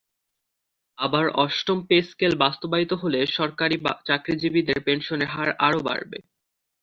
[0.97, 3.75] আবার অষ্টম পে–স্কেল বাস্তবায়িত হলে সরকারি
[4.07, 6.17] চাকরিজীবীদের পেনশনের হার আরও বাড়বে।